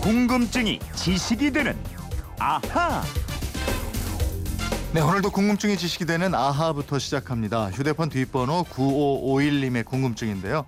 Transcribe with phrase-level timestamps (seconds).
[0.00, 1.76] 궁금증이 지식이 되는
[2.38, 3.02] 아하.
[4.94, 7.70] 네, 오늘도 궁금증이 지식이 되는 아하부터 시작합니다.
[7.70, 10.64] 휴대폰 뒷번호 9551님의 궁금증인데요.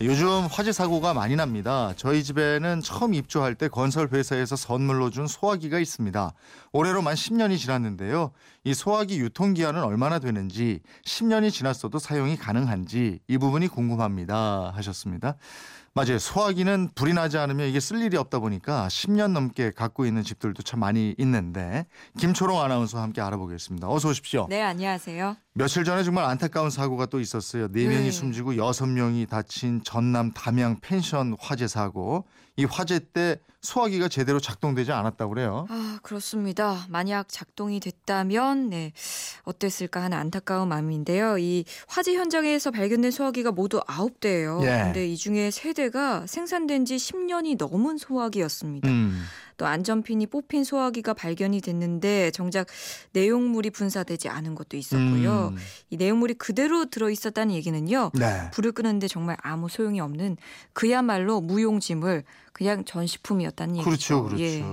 [0.00, 1.92] 요즘 화재 사고가 많이 납니다.
[1.96, 6.32] 저희 집에는 처음 입주할 때 건설 회사에서 선물로 준 소화기가 있습니다.
[6.72, 8.32] 올해로 만 10년이 지났는데요.
[8.64, 14.72] 이 소화기 유통 기한은 얼마나 되는지, 10년이 지났어도 사용이 가능한지 이 부분이 궁금합니다.
[14.74, 15.36] 하셨습니다.
[15.94, 16.18] 맞아요.
[16.18, 20.80] 소화기는 불이 나지 않으면 이게 쓸 일이 없다 보니까 10년 넘게 갖고 있는 집들도 참
[20.80, 21.86] 많이 있는데
[22.18, 23.88] 김초롱 아나운서와 함께 알아보겠습니다.
[23.88, 24.48] 어서 오십시오.
[24.50, 25.36] 네, 안녕하세요.
[25.56, 27.68] 며칠 전에 정말 안타까운 사고가 또 있었어요.
[27.68, 28.10] 네 명이 네.
[28.10, 32.24] 숨지고 여섯 명이 다친 전남 담양 펜션 화재 사고.
[32.56, 35.66] 이 화재 때 소화기가 제대로 작동되지 않았다고 그래요.
[35.70, 36.84] 아, 그렇습니다.
[36.88, 38.92] 만약 작동이 됐다면 네.
[39.44, 41.38] 어땠을까 하는 안타까운 마음인데요.
[41.38, 44.60] 이 화재 현장에서 발견된 소화기가 모두 9대예요.
[44.64, 44.82] 예.
[44.84, 48.88] 근데 이 중에 3대가 생산된 지 10년이 넘은 소화기였습니다.
[48.88, 49.22] 음.
[49.56, 52.66] 또 안전핀이 뽑힌 소화기가 발견이 됐는데 정작
[53.12, 55.52] 내용물이 분사되지 않은 것도 있었고요.
[55.54, 55.56] 음.
[55.90, 58.10] 이 내용물이 그대로 들어 있었다는 얘기는요.
[58.14, 58.50] 네.
[58.52, 60.36] 불을 끄는데 정말 아무 소용이 없는
[60.72, 63.88] 그야말로 무용지물 그냥 전시품이었다는 얘기죠.
[63.88, 64.42] 그렇죠, 그렇죠.
[64.42, 64.64] 예.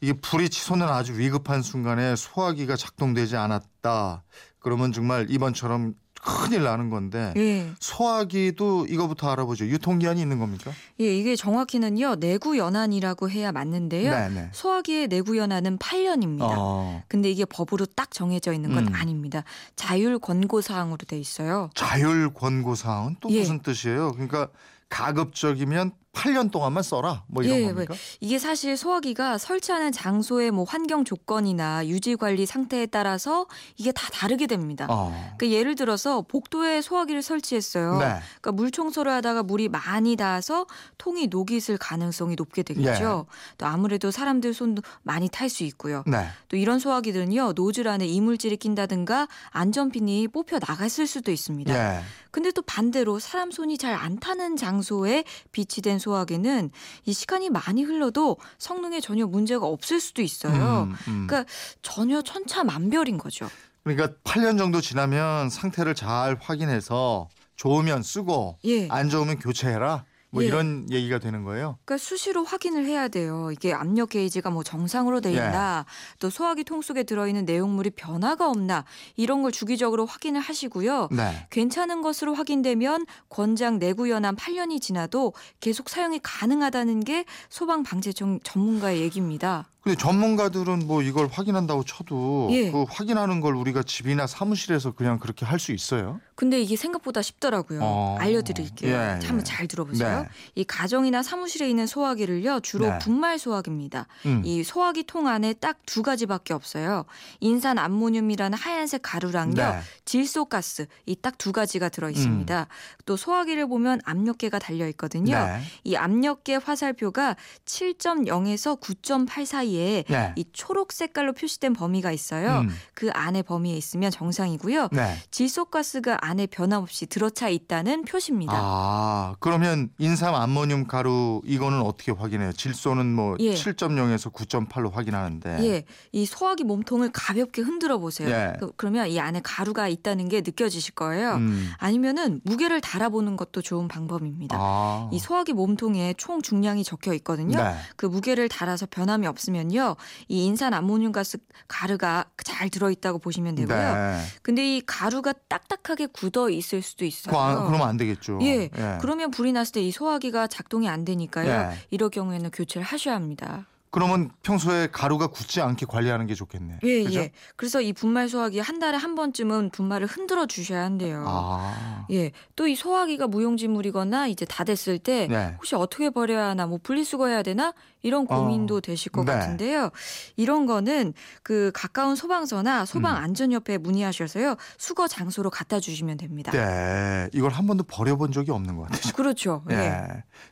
[0.00, 4.24] 이게 불이 치솟는 아주 위급한 순간에 소화기가 작동되지 않았다.
[4.58, 7.72] 그러면 정말 이번처럼 큰일 나는 건데 예.
[7.80, 9.66] 소화기도 이거부터 알아보죠.
[9.66, 10.70] 유통기한이 있는 겁니까?
[11.00, 14.12] 예, 이게 정확히는요 내구 연한이라고 해야 맞는데요.
[14.12, 14.50] 네네.
[14.52, 16.54] 소화기의 내구 연한은 8년입니다.
[16.56, 18.94] 어, 근데 이게 법으로 딱 정해져 있는 건 음.
[18.94, 19.42] 아닙니다.
[19.74, 21.70] 자율 권고 사항으로 돼 있어요.
[21.74, 23.40] 자율 권고 사항은 또 예.
[23.40, 24.12] 무슨 뜻이에요?
[24.12, 24.48] 그러니까
[24.90, 27.24] 가급적이면 8년 동안만 써라.
[27.26, 27.94] 뭐 이런 예, 겁니까?
[28.20, 33.46] 이게 사실 소화기가 설치하는 장소의 뭐 환경 조건이나 유지 관리 상태에 따라서
[33.78, 34.86] 이게 다 다르게 됩니다.
[34.90, 35.10] 어.
[35.38, 37.98] 그러니까 예를 들어서 복도에 소화기를 설치했어요.
[37.98, 38.04] 네.
[38.40, 40.66] 그러니까 물 청소를 하다가 물이 많이 닿아서
[40.98, 43.26] 통이 녹이 있을 가능성이 높게 되겠죠.
[43.56, 46.04] 또 아무래도 사람들 손도 많이 탈 수 있고요.
[46.06, 46.26] 네.
[46.48, 51.74] 또 이런 소화기들은요 노즐 안에 이물질이 낀다든가 안전핀이 뽑혀 나갔을 수도 있습니다.
[51.74, 52.02] 예.
[52.30, 55.22] 근데 또 반대로 사람 손이 잘 안 타는 장소에
[55.52, 56.70] 비치된 소화기는
[57.06, 60.82] 이 시간이 많이 흘러도 성능에 전혀 문제가 없을 수도 있어요.
[60.82, 61.26] 음, 음.
[61.26, 63.48] 그러니까 전혀 천차만별인 거죠.
[63.84, 68.88] 그러니까 8년 정도 지나면 상태를 잘 확인해서 좋으면 쓰고 예.
[68.88, 70.04] 안 좋으면 교체해라.
[70.32, 70.46] 뭐 예.
[70.46, 71.78] 이런 얘기가 되는 거예요.
[71.84, 73.50] 그러니까 수시로 확인을 해야 돼요.
[73.52, 75.34] 이게 압력 게이지가 뭐 정상으로 돼 예.
[75.34, 75.84] 있나,
[76.18, 78.84] 또 소화기 통 속에 들어있는 내용물이 변화가 없나
[79.16, 81.08] 이런 걸 주기적으로 확인을 하시고요.
[81.12, 81.46] 네.
[81.50, 89.02] 괜찮은 것으로 확인되면 권장 내구 연한 8년이 지나도 계속 사용이 가능하다는 게 소방 방재청 전문가의
[89.02, 89.68] 얘기입니다.
[89.82, 92.70] 근데 전문가들은 뭐 이걸 확인한다고 쳐도 예.
[92.70, 96.20] 그 확인하는 걸 우리가 집이나 사무실에서 그냥 그렇게 할 수 있어요?
[96.42, 97.78] 근데 이게 생각보다 쉽더라고요.
[97.80, 98.16] 어.
[98.18, 98.90] 알려드릴게요.
[98.90, 99.44] 예, 자, 한번 예.
[99.44, 100.22] 잘 들어보세요.
[100.22, 100.28] 네.
[100.56, 102.98] 이 가정이나 사무실에 있는 소화기를요 주로 네.
[102.98, 104.08] 분말 소화기입니다.
[104.26, 104.42] 음.
[104.44, 107.04] 이 소화기 통 안에 딱 두 가지밖에 없어요.
[107.40, 109.78] 인산 암모늄이라는 하얀색 가루랑요, 네.
[110.04, 112.66] 질소 가스 이 딱 두 가지가 들어 있습니다.
[113.06, 115.36] 또 소화기를 보면 압력계가 달려 있거든요.
[115.38, 115.60] 네.
[115.84, 117.36] 이 압력계 화살표가
[117.66, 120.32] 7.0에서 9.8 사이에 네.
[120.36, 122.60] 이 초록 색깔로 표시된 범위가 있어요.
[122.60, 122.70] 음.
[122.94, 124.88] 그 안에 범위에 있으면 정상이고요.
[124.92, 125.16] 네.
[125.30, 128.54] 질소 가스가 안에 변함없이 들어차 있다는 표시입니다.
[128.56, 132.52] 아, 그러면 인삼 암모늄 가루 이거는 어떻게 확인해요?
[132.52, 133.52] 질소는 뭐 예.
[133.52, 135.64] 7.0에서 9.8로 확인하는데.
[135.64, 138.30] 예, 이 소화기 몸통을 가볍게 흔들어 보세요.
[138.30, 138.54] 예.
[138.58, 141.34] 그, 그러면 이 안에 가루가 있다는 게 느껴지실 거예요.
[141.34, 141.70] 음.
[141.78, 144.56] 아니면은 무게를 달아보는 것도 좋은 방법입니다.
[144.58, 145.10] 아.
[145.12, 147.62] 이 소화기 몸통에 총 중량이 적혀 있거든요.
[147.62, 147.74] 네.
[147.96, 149.96] 그 무게를 달아서 변함이 없으면요,
[150.28, 151.38] 이 인산 암모늄 가스
[151.68, 153.76] 가루가 잘 들어 있다고 보시면 되고요.
[153.76, 154.20] 네.
[154.42, 157.36] 근데 이 가루가 딱딱하게 굳어 있을 수도 있어요.
[157.36, 158.38] 안- 그러면 안 되겠죠.
[158.42, 158.68] 예,
[159.00, 161.50] 그러면 불이 났을 때 이 소화기가 작동이 안 되니까요.
[161.72, 161.76] 예.
[161.90, 163.66] 이럴 경우에는 교체를 하셔야 합니다.
[163.92, 166.78] 그러면 평소에 가루가 굳지 않게 관리하는 게 좋겠네.
[166.82, 167.20] 예, 그죠?
[167.20, 167.30] 예.
[167.56, 171.24] 그래서 이 분말 소화기 한 달에 한 번쯤은 분말을 흔들어 주셔야 한대요.
[171.28, 172.06] 아.
[172.10, 172.32] 예.
[172.56, 175.54] 또 이 소화기가 무용지물이거나 이제 다 됐을 때 네.
[175.58, 178.80] 혹시 어떻게 버려야 하나 뭐 분리수거해야 되나 이런 고민도 어.
[178.80, 179.32] 되실 것 네.
[179.32, 179.90] 같은데요.
[180.36, 181.12] 이런 거는
[181.42, 183.22] 그 가까운 소방서나 소방 음.
[183.22, 184.56] 안전협회에 문의하셔서요.
[184.78, 186.50] 수거 장소로 갖다 주시면 됩니다.
[186.50, 187.28] 네.
[187.34, 189.12] 이걸 한 번도 버려 본 적이 없는 것 같아요.
[189.12, 189.64] 그렇죠.
[189.70, 189.74] 예.
[189.76, 190.06] 예.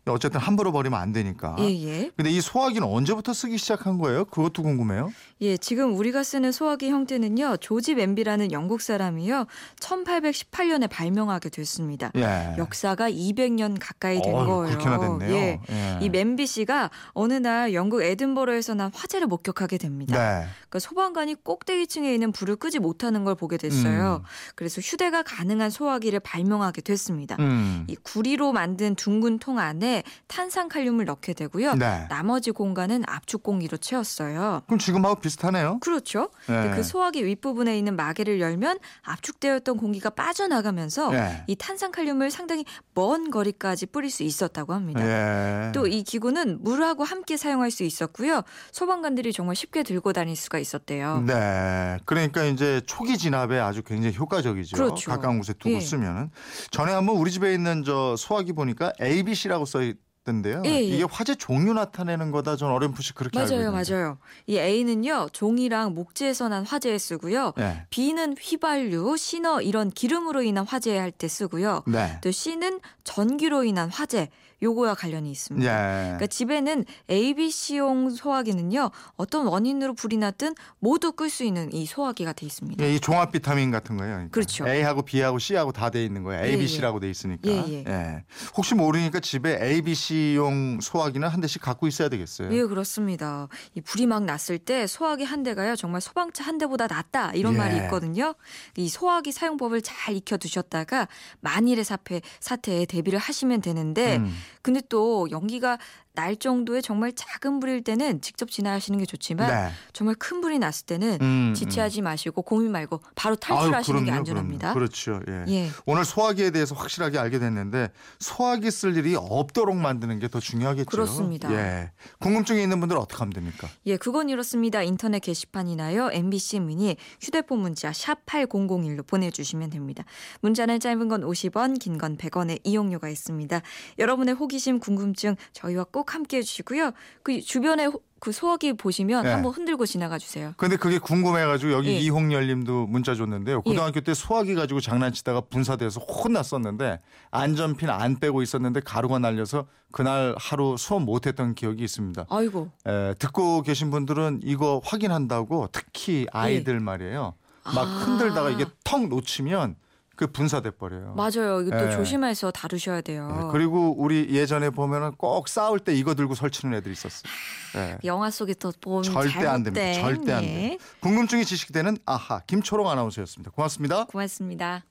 [0.07, 1.57] 어쨌든 함부로 버리면 안 되니까.
[1.61, 2.11] 예, 예.
[2.17, 4.25] 근데 이 소화기는 언제부터 언제부터 쓰기 시작한 거예요?
[4.27, 5.13] 그것도 궁금해요.
[5.43, 7.57] 예, 지금 우리가 쓰는 소화기 형태는요.
[7.59, 9.47] 조지 멤비라는 영국 사람이요.
[9.81, 12.11] 1818년에 발명하게 됐습니다.
[12.17, 12.55] 예.
[12.59, 14.79] 역사가 200년 가까이 된 어휴, 거예요.
[14.79, 15.35] 그렇게나 됐네요.
[15.35, 15.61] 예.
[15.71, 15.99] 예.
[16.03, 20.17] 이 맨비 씨가 어느 날 영국 에든버러에서 난 화재를 목격하게 됩니다.
[20.17, 20.47] 네.
[20.69, 24.23] 그러니까 소방관이 꼭대기층에 있는 불을 끄지 못하는 걸 보게 됐어요.
[24.23, 24.53] 음.
[24.55, 27.37] 그래서 휴대가 가능한 소화기를 발명하게 됐습니다.
[27.39, 27.87] 음.
[27.89, 31.75] 이 구리로 만든 둥근 통 안에 탄산칼륨을 넣게 되고요.
[31.77, 32.07] 네.
[32.11, 34.63] 나머지 공간은 압축 공기로 채웠어요.
[34.67, 35.79] 그럼 지금하고 비슷하네요.
[35.81, 36.31] 그렇죠.
[36.49, 36.73] 예.
[36.75, 41.45] 그 소화기 윗부분에 있는 마개를 열면 압축되었던 공기가 빠져나가면서 예.
[41.47, 42.65] 이 탄산칼륨을 상당히
[42.95, 45.01] 먼 거리까지 뿌릴 수 있었다고 합니다.
[45.05, 45.73] 예.
[45.73, 48.43] 또이 기구는 물하고 함께 사용할 수 있었고요.
[48.73, 51.25] 소방관들이 정말 쉽게 들고 다닐 수가 있었대요.
[51.27, 51.99] 네.
[52.05, 54.77] 그러니까 이제 초기 진압에 아주 굉장히 효과적이죠.
[54.77, 55.11] 그렇죠.
[55.11, 55.81] 가까운 곳에 두고 예.
[55.81, 56.31] 쓰면은
[56.71, 60.63] 전에 한번 우리 집에 있는 저 소화기 보니까 ABC라고 써 있 던데요.
[60.67, 60.81] 예, 예.
[60.83, 62.57] 이게 화재 종류 나타내는 거다.
[62.57, 63.93] 전 어렴풋이 그렇게 알고 맞아요, 있는데.
[63.93, 64.19] 맞아요.
[64.47, 67.53] 이 A는요 종이랑 목재에서 난 화재에 쓰고요.
[67.57, 67.85] 네.
[67.91, 71.83] B는 휘발유, 신어 이런 기름으로 인한 화재 할때 쓰고요.
[71.87, 72.19] 네.
[72.23, 74.31] 또 C는 전기로 인한 화재
[74.63, 75.67] 요거와 관련이 있습니다.
[75.67, 76.03] 예.
[76.05, 82.47] 그러니까 집에는 ABC용 소화기는요 어떤 원인으로 불이 났든 모두 끌 수 있는 이 소화기가 돼
[82.47, 82.85] 있습니다.
[82.85, 84.13] 예, 이 종합 비타민 같은 거예요.
[84.15, 84.33] 그러니까.
[84.33, 84.67] 그렇죠.
[84.69, 86.45] A하고 B하고 C하고 다 돼 있는 거예요.
[86.45, 87.51] 예, ABC라고 돼 있으니까.
[87.51, 88.25] 예, 예.
[88.57, 92.53] 혹시 모르니까 집에 ABC용 소화기는 한 대씩 갖고 있어야 되겠어요.
[92.53, 93.49] 예, 그렇습니다.
[93.75, 97.59] 이 불이 막 났을 때 소화기 한 대가요 정말 소방차 한 대보다 낫다 이런 예.
[97.59, 98.35] 말이 있거든요.
[98.77, 101.09] 이 소화기 사용법을 잘 익혀 두셨다가
[101.41, 104.33] 만일의 사태 사태에 대비를 하시면 되는데 음.
[104.63, 105.79] 근데 또 연기가
[106.15, 109.71] 날 정도의 정말 작은 불일 때는 직접 진화하시는 게 좋지만 네.
[109.93, 114.19] 정말 큰 불이 났을 때는 음, 지체하지 마시고 고민 말고 바로 아유, 탈출하시는 게 그럼요,
[114.19, 114.73] 안전합니다.
[114.75, 114.75] 그럼요.
[114.75, 115.21] 그렇죠.
[115.29, 115.45] 예.
[115.49, 115.71] 예.
[115.87, 120.87] 오늘 소화기에 대해서 확실하게 알게 됐는데 소화기 쓸 일이 없도록 만드는 게 더 중요하겠죠.
[120.89, 121.53] 그렇습니다.
[121.53, 121.91] 예.
[122.21, 123.69] 궁금증이 있는 분들 어떻게 하면 됩니까?
[123.87, 124.81] 예, 그건 이렇습니다.
[124.83, 126.11] 인터넷 게시판이나요.
[126.13, 130.05] MBC 미니 휴대폰 문자 샵 8001로 보내주시면 됩니다.
[130.41, 133.61] 문자는 짧은 건 50원, 긴 건 100원의 이용료가 있습니다.
[133.99, 136.93] 여러분의 호기심, 궁금증 저희와 꼭 함께 해 주시고요.
[137.23, 139.31] 그 주변에 호- 그 소화기 보시면 네.
[139.33, 140.53] 한번 흔들고 지나가 주세요.
[140.59, 141.93] 근데 그게 궁금해가지고 여기 예.
[142.01, 143.63] 이홍열님도 문자 줬는데요.
[143.63, 147.01] 고등학교 때 소화기 가지고 장난치다가 분사돼서 혼났었는데
[147.31, 152.27] 안전핀 안 빼고 있었는데 가루가 날려서 그날 하루 수업 못했던 기억이 있습니다.
[152.29, 152.71] 아이고.
[152.87, 157.35] 에, 듣고 계신 분들은 이거 확인한다고 특히 아이들 말이에요.
[157.65, 157.83] 막 아.
[157.85, 159.77] 흔들다가 이게 턱 놓치면
[160.21, 161.15] 그 분사돼 버려요.
[161.17, 161.65] 맞아요.
[161.65, 161.93] 또 예.
[161.93, 163.27] 조심해서 다루셔야 돼요.
[163.35, 167.33] 예, 그리고 우리 예전에 보면은 꼭 싸울 때 이거 들고 설치는 애들이 있었어요.
[167.77, 167.97] 예.
[168.05, 169.95] 영화 속에 또 보면 절대 안 됩니다.
[169.95, 170.47] 절대 안 예.
[170.47, 170.79] 돼요.
[171.01, 173.51] 궁금증이 지식되는 아하 김초롱 아나운서였습니다.
[173.53, 174.05] 고맙습니다.
[174.05, 174.85] 고맙습니다.